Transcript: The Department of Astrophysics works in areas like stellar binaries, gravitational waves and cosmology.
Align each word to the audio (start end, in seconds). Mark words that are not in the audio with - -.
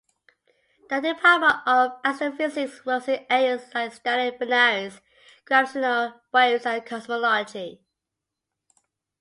The 0.89 0.99
Department 0.99 1.57
of 1.67 1.91
Astrophysics 2.03 2.83
works 2.87 3.07
in 3.07 3.23
areas 3.29 3.69
like 3.75 3.93
stellar 3.93 4.31
binaries, 4.31 4.99
gravitational 5.45 6.19
waves 6.33 6.65
and 6.65 6.83
cosmology. 6.83 7.83